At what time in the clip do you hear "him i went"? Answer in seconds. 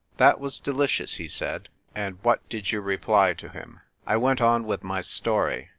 3.49-4.41